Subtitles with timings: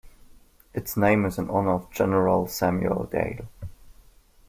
[0.73, 3.47] Its name is in honor of General Samuel Dale.